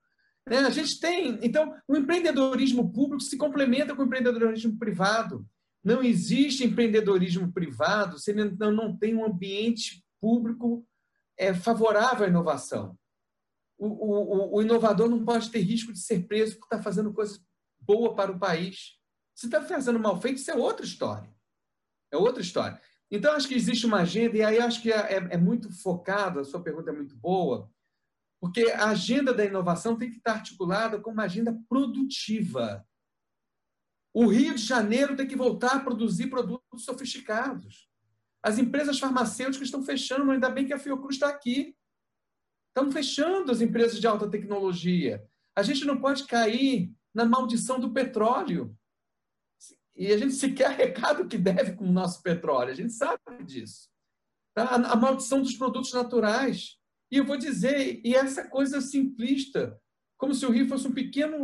Né? 0.47 0.59
A 0.59 0.69
gente 0.69 0.99
tem. 0.99 1.39
Então, 1.41 1.75
o 1.87 1.95
empreendedorismo 1.95 2.91
público 2.91 3.21
se 3.21 3.37
complementa 3.37 3.95
com 3.95 4.01
o 4.01 4.05
empreendedorismo 4.05 4.77
privado. 4.77 5.45
Não 5.83 6.03
existe 6.03 6.63
empreendedorismo 6.63 7.51
privado 7.51 8.19
se 8.19 8.33
não, 8.33 8.71
não 8.71 8.97
tem 8.97 9.15
um 9.15 9.25
ambiente 9.25 10.03
público 10.19 10.85
é, 11.37 11.53
favorável 11.53 12.25
à 12.25 12.29
inovação. 12.29 12.97
O, 13.77 13.87
o, 13.87 14.55
o, 14.57 14.61
inovador 14.61 15.09
não 15.09 15.25
pode 15.25 15.49
ter 15.49 15.59
risco 15.59 15.91
de 15.91 15.99
ser 15.99 16.27
preso 16.27 16.57
por 16.59 16.65
estar 16.65 16.83
fazendo 16.83 17.11
coisa 17.11 17.39
boa 17.79 18.13
para 18.13 18.31
o 18.31 18.37
país. 18.37 18.99
Se 19.33 19.47
está 19.47 19.59
fazendo 19.63 19.99
mal 19.99 20.21
feito, 20.21 20.37
isso 20.37 20.51
é 20.51 20.55
outra 20.55 20.85
história. 20.85 21.33
É 22.11 22.17
outra 22.17 22.43
história. 22.43 22.79
Então, 23.09 23.33
acho 23.33 23.47
que 23.47 23.55
existe 23.55 23.87
uma 23.87 24.01
agenda, 24.01 24.37
e 24.37 24.43
aí 24.43 24.59
acho 24.59 24.81
que 24.81 24.91
é, 24.91 25.15
é, 25.15 25.27
é 25.31 25.37
muito 25.37 25.71
focado, 25.81 26.39
a 26.39 26.43
sua 26.43 26.61
pergunta 26.61 26.91
é 26.91 26.93
muito 26.93 27.15
boa, 27.17 27.69
porque 28.41 28.71
a 28.71 28.89
agenda 28.89 29.31
da 29.31 29.45
inovação 29.45 29.95
tem 29.95 30.09
que 30.09 30.17
estar 30.17 30.33
articulada 30.33 30.99
com 30.99 31.11
uma 31.11 31.25
agenda 31.25 31.55
produtiva. 31.69 32.83
O 34.11 34.25
Rio 34.25 34.55
de 34.55 34.65
Janeiro 34.65 35.15
tem 35.15 35.27
que 35.27 35.35
voltar 35.35 35.75
a 35.75 35.79
produzir 35.79 36.27
produtos 36.27 36.83
sofisticados. 36.83 37.87
As 38.43 38.57
empresas 38.57 38.97
farmacêuticas 38.97 39.67
estão 39.67 39.83
fechando, 39.83 40.31
ainda 40.31 40.49
bem 40.49 40.65
que 40.65 40.73
a 40.73 40.79
Fiocruz 40.79 41.15
está 41.15 41.29
aqui. 41.29 41.77
Estão 42.69 42.91
fechando 42.91 43.51
as 43.51 43.61
empresas 43.61 43.99
de 43.99 44.07
alta 44.07 44.27
tecnologia. 44.27 45.23
A 45.55 45.61
gente 45.61 45.85
não 45.85 46.01
pode 46.01 46.25
cair 46.25 46.91
na 47.13 47.25
maldição 47.25 47.79
do 47.79 47.93
petróleo. 47.93 48.75
E 49.95 50.11
a 50.11 50.17
gente 50.17 50.33
sequer 50.33 50.65
arrecada 50.65 51.21
o 51.21 51.27
que 51.27 51.37
deve 51.37 51.73
com 51.73 51.85
o 51.85 51.91
nosso 51.91 52.23
petróleo. 52.23 52.71
A 52.71 52.75
gente 52.75 52.91
sabe 52.91 53.21
disso. 53.45 53.87
Tá? 54.55 54.63
A 54.63 54.95
maldição 54.95 55.43
dos 55.43 55.55
produtos 55.55 55.93
naturais. 55.93 56.80
E 57.11 57.17
eu 57.17 57.25
vou 57.25 57.37
dizer, 57.37 57.99
e 58.05 58.15
essa 58.15 58.47
coisa 58.47 58.79
simplista, 58.79 59.77
como 60.17 60.33
se 60.33 60.45
o 60.45 60.51
Rio 60.51 60.67
fosse 60.67 60.87
um 60.87 60.93
pequeno, 60.93 61.37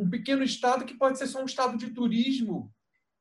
um 0.00 0.08
pequeno 0.08 0.44
estado 0.44 0.84
que 0.84 0.96
pode 0.96 1.18
ser 1.18 1.26
só 1.26 1.42
um 1.42 1.46
estado 1.46 1.76
de 1.76 1.90
turismo 1.90 2.72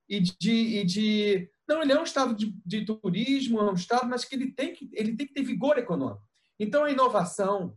e 0.07 0.19
de, 0.19 0.51
e 0.51 0.85
de 0.85 1.49
não, 1.67 1.81
ele 1.81 1.91
é 1.91 1.99
um 1.99 2.03
estado 2.03 2.35
de, 2.35 2.55
de, 2.63 2.85
turismo, 2.85 3.59
é 3.59 3.71
um 3.71 3.73
estado, 3.73 4.07
mas 4.07 4.23
que 4.23 4.35
ele 4.35 4.51
tem 4.51 4.73
que 4.73 4.89
ele 4.93 5.15
tem 5.17 5.25
que 5.25 5.33
ter 5.33 5.43
vigor 5.43 5.77
econômico. 5.77 6.21
Então 6.59 6.83
a 6.83 6.91
inovação, 6.91 7.75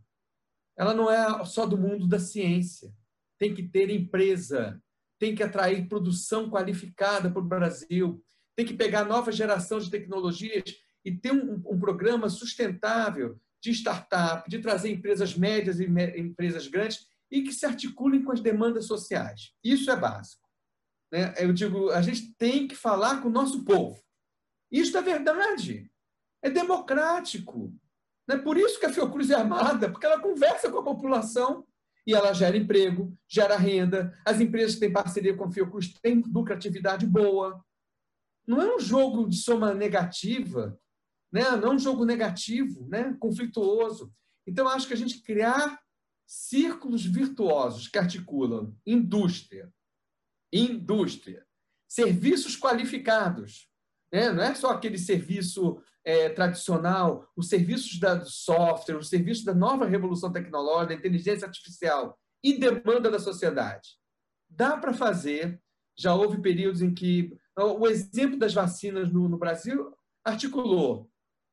ela 0.77 0.93
não 0.93 1.09
é 1.11 1.43
só 1.45 1.65
do 1.65 1.77
mundo 1.77 2.07
da 2.07 2.19
ciência. 2.19 2.93
Tem 3.39 3.53
que 3.53 3.63
ter 3.63 3.89
empresa, 3.89 4.81
tem 5.17 5.33
que 5.33 5.41
atrair 5.41 5.89
produção 5.89 6.49
qualificada 6.49 7.29
para 7.29 7.41
o 7.41 7.47
Brasil, 7.47 8.23
tem 8.55 8.65
que 8.65 8.73
pegar 8.75 9.03
nova 9.03 9.31
geração 9.31 9.79
de 9.79 9.89
tecnologias 9.89 10.75
e 11.03 11.11
ter 11.11 11.31
um, 11.31 11.55
um 11.65 11.79
programa 11.79 12.29
sustentável 12.29 13.39
de 13.61 13.71
startup, 13.71 14.49
de 14.49 14.59
trazer 14.59 14.91
empresas 14.91 15.35
médias 15.35 15.79
e 15.79 15.85
empresas 15.85 16.67
grandes 16.67 17.07
e 17.29 17.41
que 17.41 17.53
se 17.53 17.65
articulem 17.65 18.23
com 18.23 18.31
as 18.31 18.41
demandas 18.41 18.85
sociais. 18.85 19.53
Isso 19.63 19.89
é 19.89 19.95
básico. 19.95 20.41
Né? 21.11 21.33
Eu 21.37 21.53
digo, 21.53 21.89
a 21.91 22.01
gente 22.01 22.33
tem 22.35 22.67
que 22.67 22.75
falar 22.75 23.21
com 23.21 23.29
o 23.29 23.31
nosso 23.31 23.63
povo. 23.63 24.01
Isso 24.71 24.97
é 24.97 25.01
verdade. 25.01 25.91
É 26.41 26.49
democrático. 26.49 27.73
É 28.29 28.37
por 28.37 28.57
isso 28.57 28.79
que 28.79 28.85
a 28.85 28.93
Fiocruz 28.93 29.29
é 29.29 29.35
amada, 29.35 29.91
porque 29.91 30.05
ela 30.05 30.21
conversa 30.21 30.71
com 30.71 30.79
a 30.79 30.83
população 30.83 31.65
e 32.07 32.13
ela 32.13 32.33
gera 32.33 32.57
emprego, 32.57 33.13
gera 33.27 33.57
renda. 33.57 34.17
As 34.25 34.39
empresas 34.39 34.75
que 34.75 34.81
têm 34.81 34.93
parceria 34.93 35.35
com 35.35 35.45
a 35.45 35.51
Fiocruz 35.51 35.93
têm 36.01 36.21
lucratividade 36.21 37.05
boa. 37.05 37.63
Não 38.47 38.61
é 38.61 38.75
um 38.75 38.79
jogo 38.79 39.27
de 39.27 39.37
soma 39.37 39.73
negativa, 39.73 40.79
né? 41.31 41.55
não 41.55 41.79
jogo 41.79 42.05
negativo, 42.05 42.87
né? 42.87 43.15
conflituoso. 43.19 44.13
Então, 44.45 44.67
acho 44.67 44.87
que 44.87 44.93
a 44.93 44.97
gente 44.97 45.21
criar 45.21 45.79
círculos 46.27 47.05
virtuosos 47.05 47.87
que 47.87 47.97
articulam 47.97 48.75
indústria, 48.85 49.71
indústria, 50.51 51.45
serviços 51.87 52.57
qualificados, 52.57 53.69
né? 54.11 54.31
não 54.31 54.43
é 54.43 54.55
só 54.55 54.71
aquele 54.71 54.97
serviço 54.97 55.81
é, 56.03 56.29
tradicional, 56.29 57.29
os 57.35 57.47
serviços 57.47 57.99
da, 57.99 58.15
do 58.15 58.29
software, 58.29 58.97
os 58.97 59.09
serviços 59.09 59.43
da 59.43 59.53
nova 59.53 59.85
revolução 59.85 60.31
tecnológica, 60.31 60.87
da 60.87 60.95
inteligência 60.95 61.45
artificial 61.45 62.17
e 62.43 62.57
demanda 62.57 63.09
da 63.09 63.19
sociedade. 63.19 63.97
Dá 64.49 64.77
para 64.77 64.93
fazer, 64.93 65.61
já 65.97 66.13
houve 66.13 66.41
períodos 66.41 66.81
em 66.81 66.93
que. 66.93 67.37
O 67.57 67.85
exemplo 67.85 68.39
das 68.39 68.53
vacinas 68.53 69.11
no, 69.11 69.27
no 69.27 69.37
Brasil 69.37 69.93
articulou 70.23 71.10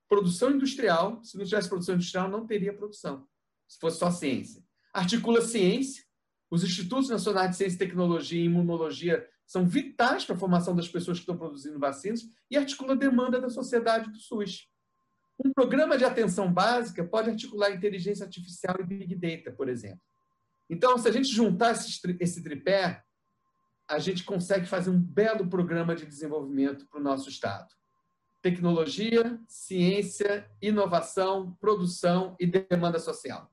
produção 0.08 0.50
industrial. 0.50 1.22
Se 1.22 1.36
não 1.36 1.44
tivesse 1.44 1.68
produção 1.68 1.94
industrial, 1.94 2.28
não 2.28 2.46
teria 2.46 2.72
produção, 2.72 3.26
se 3.68 3.78
fosse 3.78 3.98
só 3.98 4.10
ciência. 4.10 4.62
Articula 4.92 5.40
ciência, 5.42 6.04
os 6.50 6.64
Institutos 6.64 7.08
Nacionais 7.08 7.50
de 7.50 7.56
Ciência 7.56 7.76
e 7.76 7.78
Tecnologia 7.78 8.40
e 8.40 8.46
Imunologia 8.46 9.28
são 9.46 9.66
vitais 9.66 10.24
para 10.24 10.34
a 10.34 10.38
formação 10.38 10.74
das 10.74 10.88
pessoas 10.88 11.18
que 11.18 11.22
estão 11.22 11.36
produzindo 11.36 11.78
vacinas 11.78 12.22
e 12.50 12.56
articula 12.56 12.92
a 12.92 12.96
demanda 12.96 13.40
da 13.40 13.48
sociedade 13.48 14.10
do 14.10 14.18
SUS. 14.18 14.68
Um 15.42 15.52
programa 15.52 15.96
de 15.96 16.04
atenção 16.04 16.52
básica 16.52 17.04
pode 17.04 17.30
articular 17.30 17.70
inteligência 17.70 18.24
artificial 18.24 18.76
e 18.80 18.84
big 18.84 19.14
data, 19.14 19.52
por 19.52 19.68
exemplo. 19.68 20.00
Então, 20.68 20.98
se 20.98 21.08
a 21.08 21.12
gente 21.12 21.28
juntar 21.28 21.72
esse 21.72 22.42
tripé, 22.42 23.02
a 23.88 23.98
gente 23.98 24.24
consegue 24.24 24.66
fazer 24.66 24.90
um 24.90 25.00
belo 25.00 25.48
programa 25.48 25.94
de 25.94 26.04
desenvolvimento 26.04 26.86
para 26.88 27.00
o 27.00 27.02
nosso 27.02 27.28
Estado. 27.28 27.77
Tecnologia, 28.40 29.38
ciência, 29.47 30.49
inovação, 30.62 31.57
produção 31.61 32.37
e 32.38 32.47
demanda 32.47 32.99
social. 32.99 33.50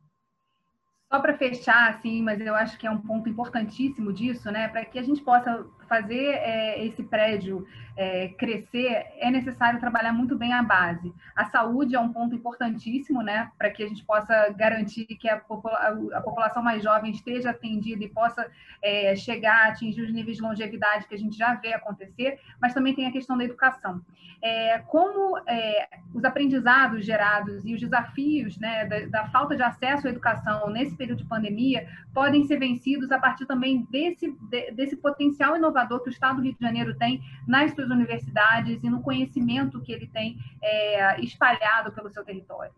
Só 1.11 1.19
para 1.19 1.37
fechar, 1.37 1.89
assim, 1.89 2.21
mas 2.21 2.41
eu 2.41 2.55
acho 2.55 2.77
que 2.77 2.85
é 2.85 2.91
um 2.91 3.01
ponto 3.01 3.29
importantíssimo 3.29 4.11
disso, 4.11 4.51
né? 4.51 4.67
Para 4.67 4.85
que 4.85 4.99
a 4.99 5.03
gente 5.03 5.21
possa 5.21 5.65
fazer 5.87 6.29
é, 6.35 6.85
esse 6.85 7.03
prédio 7.03 7.65
é, 7.97 8.29
crescer, 8.29 9.05
é 9.19 9.31
necessário 9.31 9.79
trabalhar 9.79 10.11
muito 10.11 10.37
bem 10.37 10.53
a 10.53 10.61
base. 10.61 11.13
A 11.35 11.45
saúde 11.45 11.95
é 11.95 11.99
um 11.99 12.11
ponto 12.11 12.35
importantíssimo, 12.35 13.21
né, 13.21 13.49
para 13.57 13.69
que 13.69 13.83
a 13.83 13.87
gente 13.87 14.03
possa 14.03 14.49
garantir 14.49 15.05
que 15.05 15.29
a, 15.29 15.37
popula 15.37 15.77
a 16.13 16.21
população 16.21 16.61
mais 16.61 16.83
jovem 16.83 17.11
esteja 17.11 17.51
atendida 17.51 18.03
e 18.03 18.09
possa 18.09 18.49
é, 18.81 19.15
chegar 19.15 19.65
a 19.65 19.67
atingir 19.69 20.01
os 20.01 20.11
níveis 20.11 20.37
de 20.37 20.43
longevidade 20.43 21.07
que 21.07 21.15
a 21.15 21.17
gente 21.17 21.37
já 21.37 21.53
vê 21.55 21.73
acontecer, 21.73 22.39
mas 22.61 22.73
também 22.73 22.93
tem 22.93 23.07
a 23.07 23.11
questão 23.11 23.37
da 23.37 23.45
educação. 23.45 24.01
É, 24.41 24.79
como 24.79 25.37
é, 25.47 25.87
os 26.13 26.23
aprendizados 26.23 27.05
gerados 27.05 27.65
e 27.65 27.73
os 27.73 27.79
desafios 27.79 28.57
né, 28.59 28.85
da, 28.85 29.05
da 29.05 29.27
falta 29.29 29.55
de 29.55 29.63
acesso 29.63 30.07
à 30.07 30.09
educação 30.09 30.69
nesse 30.69 30.95
período 30.95 31.19
de 31.19 31.29
pandemia 31.29 31.87
podem 32.13 32.45
ser 32.45 32.59
vencidos 32.59 33.11
a 33.11 33.17
partir 33.17 33.45
também 33.45 33.87
desse, 33.89 34.31
de, 34.49 34.71
desse 34.71 34.97
potencial 34.97 35.55
inovador 35.55 35.74
inovador 35.75 36.01
que 36.01 36.09
o 36.09 36.11
Estado 36.11 36.37
do 36.37 36.41
Rio 36.41 36.53
de 36.53 36.61
Janeiro 36.61 36.97
tem 36.97 37.21
nas 37.45 37.73
suas 37.73 37.89
universidades 37.89 38.81
e 38.81 38.89
no 38.89 39.01
conhecimento 39.01 39.81
que 39.81 39.91
ele 39.91 40.07
tem 40.07 40.37
é, 40.61 41.19
espalhado 41.21 41.91
pelo 41.91 42.09
seu 42.09 42.23
território? 42.23 42.73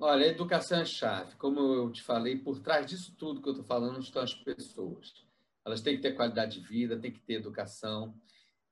Olha, 0.00 0.26
a 0.26 0.28
educação 0.28 0.80
é 0.80 0.84
chave. 0.84 1.34
Como 1.36 1.60
eu 1.60 1.90
te 1.90 2.02
falei, 2.02 2.36
por 2.36 2.60
trás 2.60 2.86
disso 2.86 3.14
tudo 3.18 3.42
que 3.42 3.48
eu 3.48 3.52
estou 3.52 3.66
falando 3.66 4.00
estão 4.00 4.22
as 4.22 4.34
pessoas. 4.34 5.12
Elas 5.66 5.80
têm 5.80 5.96
que 5.96 6.02
ter 6.02 6.12
qualidade 6.12 6.60
de 6.60 6.66
vida, 6.66 6.98
têm 6.98 7.12
que 7.12 7.20
ter 7.20 7.34
educação. 7.34 8.14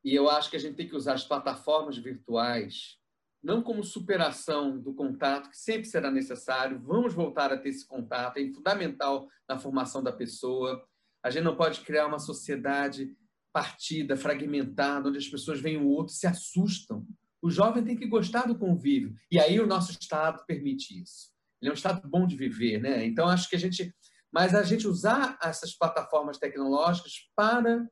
E 0.04 0.14
eu 0.14 0.28
acho 0.28 0.50
que 0.50 0.56
a 0.56 0.60
gente 0.60 0.76
tem 0.76 0.88
que 0.88 0.96
usar 0.96 1.14
as 1.14 1.24
plataformas 1.24 1.96
virtuais 1.96 3.00
não 3.42 3.60
como 3.60 3.82
superação 3.82 4.78
do 4.78 4.94
contato, 4.94 5.50
que 5.50 5.58
sempre 5.58 5.84
será 5.86 6.12
necessário, 6.12 6.78
vamos 6.78 7.12
voltar 7.12 7.52
a 7.52 7.58
ter 7.58 7.70
esse 7.70 7.84
contato, 7.84 8.36
é 8.36 8.46
fundamental 8.52 9.28
na 9.48 9.58
formação 9.58 10.00
da 10.00 10.12
pessoa. 10.12 10.80
A 11.20 11.28
gente 11.28 11.42
não 11.42 11.56
pode 11.56 11.80
criar 11.80 12.06
uma 12.06 12.20
sociedade 12.20 13.16
partida, 13.52 14.16
fragmentada, 14.16 15.08
onde 15.08 15.18
as 15.18 15.28
pessoas 15.28 15.60
veem 15.60 15.76
o 15.76 15.88
outro 15.88 16.12
e 16.12 16.16
se 16.16 16.26
assustam. 16.26 17.06
O 17.42 17.50
jovem 17.50 17.84
tem 17.84 17.96
que 17.96 18.06
gostar 18.06 18.46
do 18.46 18.58
convívio. 18.58 19.14
E 19.30 19.38
aí 19.38 19.60
o 19.60 19.66
nosso 19.66 19.92
Estado 19.92 20.44
permite 20.46 21.00
isso. 21.02 21.32
Ele 21.60 21.68
é 21.68 21.72
um 21.72 21.74
Estado 21.74 22.08
bom 22.08 22.26
de 22.26 22.36
viver, 22.36 22.80
né? 22.80 23.04
Então, 23.04 23.28
acho 23.28 23.48
que 23.48 23.56
a 23.56 23.58
gente. 23.58 23.94
Mas 24.32 24.54
a 24.54 24.62
gente 24.62 24.88
usar 24.88 25.38
essas 25.42 25.76
plataformas 25.76 26.38
tecnológicas 26.38 27.12
para 27.36 27.86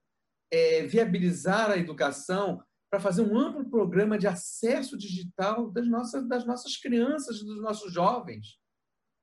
é, 0.50 0.86
viabilizar 0.86 1.70
a 1.70 1.76
educação, 1.76 2.62
para 2.90 2.98
fazer 2.98 3.22
um 3.22 3.38
amplo 3.38 3.68
programa 3.68 4.18
de 4.18 4.26
acesso 4.26 4.96
digital 4.96 5.70
das 5.70 5.86
nossas, 5.86 6.26
das 6.26 6.46
nossas 6.46 6.76
crianças, 6.76 7.42
dos 7.42 7.60
nossos 7.60 7.92
jovens. 7.92 8.58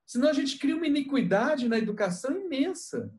Senão 0.05 0.29
a 0.29 0.33
gente 0.33 0.57
cria 0.57 0.75
uma 0.75 0.87
iniquidade 0.87 1.67
na 1.67 1.77
educação 1.77 2.39
imensa. 2.39 3.11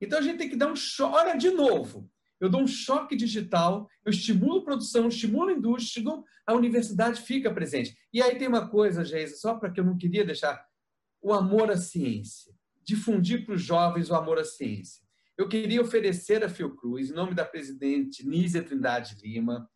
Então 0.00 0.18
a 0.18 0.22
gente 0.22 0.38
tem 0.38 0.48
que 0.48 0.56
dar 0.56 0.72
um. 0.72 0.74
Olha, 1.02 1.36
de 1.36 1.50
novo, 1.50 2.10
eu 2.40 2.48
dou 2.48 2.62
um 2.62 2.66
choque 2.66 3.16
digital, 3.16 3.88
eu 4.04 4.10
estimulo 4.10 4.64
produção, 4.64 5.08
estimulo 5.08 5.50
a 5.50 5.52
indústria, 5.52 6.04
a 6.46 6.54
universidade 6.54 7.20
fica 7.22 7.52
presente. 7.52 7.96
E 8.12 8.22
aí 8.22 8.36
tem 8.38 8.48
uma 8.48 8.68
coisa, 8.68 9.04
Geisa, 9.04 9.36
só 9.36 9.54
para 9.54 9.70
que 9.70 9.80
eu 9.80 9.84
não 9.84 9.96
queria 9.96 10.24
deixar, 10.24 10.64
o 11.22 11.32
amor 11.32 11.70
à 11.70 11.76
ciência, 11.76 12.54
difundir 12.84 13.44
para 13.44 13.54
os 13.54 13.62
jovens 13.62 14.10
o 14.10 14.14
amor 14.14 14.38
à 14.38 14.44
ciência. 14.44 15.02
Eu 15.36 15.48
queria 15.48 15.82
oferecer 15.82 16.44
a 16.44 16.48
Fiocruz, 16.48 17.10
em 17.10 17.14
nome 17.14 17.34
da 17.34 17.44
presidente 17.44 18.26
Nízia 18.26 18.62
Trindade 18.62 19.16
Lima, 19.22 19.68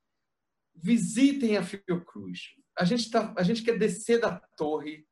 visitem 0.75 1.57
a 1.57 1.62
Fiocruz. 1.62 2.55
A 2.79 2.85
gente, 2.85 3.11
tá, 3.11 3.35
a 3.37 3.43
gente 3.43 3.62
quer 3.62 3.79
descer 3.79 4.21
da 4.21 4.38
torre 4.57 5.05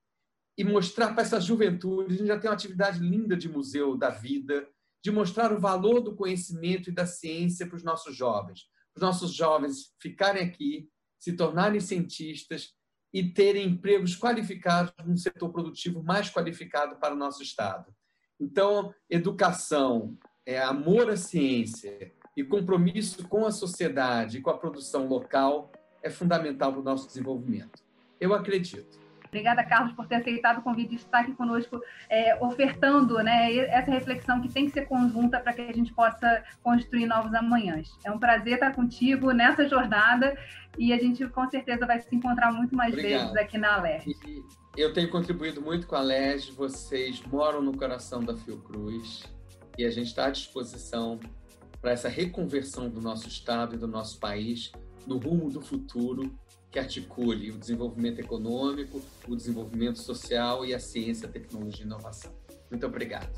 e 0.56 0.64
mostrar 0.64 1.12
para 1.12 1.22
essa 1.22 1.40
juventude, 1.40 2.14
a 2.14 2.16
gente 2.16 2.26
já 2.26 2.38
tem 2.38 2.48
uma 2.48 2.54
atividade 2.54 2.98
linda 2.98 3.36
de 3.36 3.48
museu 3.48 3.96
da 3.96 4.10
vida, 4.10 4.68
de 5.02 5.10
mostrar 5.10 5.52
o 5.52 5.60
valor 5.60 6.00
do 6.00 6.14
conhecimento 6.14 6.90
e 6.90 6.92
da 6.92 7.06
ciência 7.06 7.66
para 7.66 7.76
os 7.76 7.84
nossos 7.84 8.16
jovens. 8.16 8.66
Os 8.94 9.02
nossos 9.02 9.32
jovens 9.32 9.94
ficarem 10.00 10.42
aqui, 10.42 10.88
se 11.18 11.32
tornarem 11.32 11.80
cientistas 11.80 12.74
e 13.12 13.22
terem 13.32 13.68
empregos 13.68 14.16
qualificados 14.16 14.92
num 15.04 15.16
setor 15.16 15.50
produtivo 15.50 16.02
mais 16.02 16.30
qualificado 16.30 16.96
para 16.96 17.14
o 17.14 17.18
nosso 17.18 17.42
Estado. 17.42 17.94
Então, 18.40 18.94
educação, 19.08 20.16
é, 20.44 20.60
amor 20.62 21.10
à 21.10 21.16
ciência 21.16 22.12
e 22.36 22.44
compromisso 22.44 23.26
com 23.28 23.46
a 23.46 23.50
sociedade 23.50 24.38
e 24.38 24.40
com 24.40 24.50
a 24.50 24.58
produção 24.58 25.08
local 25.08 25.72
é 26.02 26.10
fundamental 26.10 26.72
para 26.72 26.80
o 26.80 26.84
nosso 26.84 27.06
desenvolvimento. 27.06 27.82
Eu 28.20 28.34
acredito. 28.34 28.98
Obrigada, 29.28 29.62
Carlos, 29.62 29.92
por 29.92 30.06
ter 30.06 30.16
aceitado 30.16 30.58
o 30.58 30.62
convite 30.62 30.90
de 30.90 30.96
estar 30.96 31.20
aqui 31.20 31.32
conosco, 31.32 31.80
é, 32.08 32.36
ofertando 32.42 33.22
né, 33.22 33.54
essa 33.68 33.90
reflexão 33.90 34.40
que 34.40 34.48
tem 34.48 34.66
que 34.66 34.72
ser 34.72 34.86
conjunta 34.86 35.38
para 35.38 35.52
que 35.52 35.60
a 35.60 35.72
gente 35.72 35.92
possa 35.92 36.42
construir 36.62 37.06
novos 37.06 37.32
amanhãs. 37.34 37.90
É 38.04 38.10
um 38.10 38.18
prazer 38.18 38.54
estar 38.54 38.74
contigo 38.74 39.32
nessa 39.32 39.68
jornada 39.68 40.36
e 40.78 40.92
a 40.92 40.98
gente 40.98 41.26
com 41.28 41.48
certeza 41.48 41.86
vai 41.86 42.00
se 42.00 42.14
encontrar 42.14 42.52
muito 42.52 42.74
mais 42.74 42.92
Obrigado. 42.92 43.32
vezes 43.32 43.36
aqui 43.36 43.58
na 43.58 43.74
Alerj. 43.76 44.16
Eu 44.76 44.92
tenho 44.92 45.10
contribuído 45.10 45.60
muito 45.60 45.86
com 45.86 45.96
a 45.96 45.98
Alerj, 45.98 46.52
vocês 46.52 47.20
moram 47.22 47.60
no 47.60 47.76
coração 47.76 48.22
da 48.24 48.36
Fiocruz 48.36 49.24
e 49.76 49.84
a 49.84 49.90
gente 49.90 50.06
está 50.06 50.26
à 50.26 50.30
disposição 50.30 51.20
para 51.80 51.92
essa 51.92 52.08
reconversão 52.08 52.88
do 52.88 53.00
nosso 53.00 53.28
Estado 53.28 53.74
e 53.74 53.78
do 53.78 53.86
nosso 53.86 54.18
país 54.18 54.72
no 55.06 55.18
rumo 55.18 55.50
do 55.50 55.60
futuro 55.60 56.32
que 56.70 56.78
articule 56.78 57.50
o 57.50 57.58
desenvolvimento 57.58 58.20
econômico, 58.20 59.00
o 59.26 59.34
desenvolvimento 59.34 59.98
social 59.98 60.64
e 60.64 60.74
a 60.74 60.78
ciência, 60.78 61.28
tecnologia 61.28 61.82
e 61.82 61.86
inovação. 61.86 62.32
Muito 62.70 62.86
obrigado. 62.86 63.30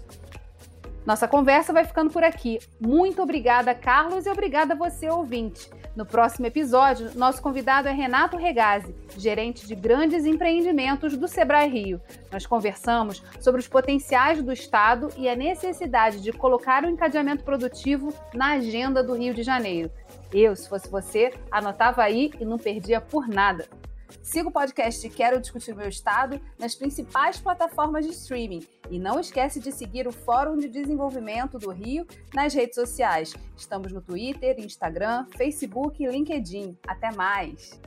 Nossa 1.07 1.26
conversa 1.26 1.73
vai 1.73 1.85
ficando 1.85 2.11
por 2.11 2.23
aqui. 2.23 2.59
Muito 2.78 3.23
obrigada, 3.23 3.75
Carlos, 3.75 4.26
e 4.26 4.30
obrigada 4.30 4.75
a 4.75 4.76
você, 4.76 5.09
ouvinte. 5.09 5.71
No 5.97 6.04
próximo 6.04 6.47
episódio, 6.47 7.11
nosso 7.14 7.42
convidado 7.42 7.88
é 7.88 7.92
Renato 7.92 8.37
Regazzi, 8.37 8.95
gerente 9.16 9.66
de 9.66 9.75
grandes 9.75 10.25
empreendimentos 10.25 11.16
do 11.16 11.26
Sebrae 11.26 11.69
Rio. 11.69 12.00
Nós 12.30 12.47
conversamos 12.47 13.23
sobre 13.40 13.61
os 13.61 13.66
potenciais 13.66 14.42
do 14.42 14.52
Estado 14.52 15.09
e 15.16 15.28
a 15.28 15.35
necessidade 15.35 16.21
de 16.21 16.33
colocar 16.33 16.85
o 16.85 16.90
encadeamento 16.90 17.45
produtivo 17.45 18.12
na 18.35 18.52
agenda 18.52 19.02
do 19.02 19.14
Rio 19.14 19.35
de 19.35 19.42
Janeiro. 19.42 19.90
Eu, 20.33 20.54
se 20.54 20.69
fosse 20.69 20.88
você, 20.88 21.33
anotava 21.50 22.02
aí 22.02 22.30
e 22.38 22.45
não 22.45 22.59
perdia 22.59 23.00
por 23.00 23.26
nada. 23.26 23.66
Siga 24.23 24.49
o 24.49 24.52
podcast 24.52 25.09
Quero 25.11 25.40
Discutir 25.40 25.75
Meu 25.75 25.88
Estado 25.88 26.40
nas 26.59 26.75
principais 26.75 27.38
plataformas 27.38 28.05
de 28.05 28.12
streaming. 28.12 28.67
E 28.90 28.99
não 28.99 29.21
esquece 29.21 29.61
de 29.61 29.73
seguir 29.73 30.07
o 30.07 30.12
Fórum 30.12 30.57
de 30.57 30.69
Desenvolvimento 30.69 31.59
do 31.59 31.71
Rio 31.71 32.07
nas 32.35 32.55
redes 32.55 32.75
sociais. 32.75 33.35
Estamos 33.57 33.93
no 33.93 34.00
Twitter, 34.00 34.59
Instagram, 34.59 35.26
Facebook 35.37 36.02
e 36.02 36.09
LinkedIn. 36.09 36.76
Até 36.87 37.12
mais! 37.12 37.81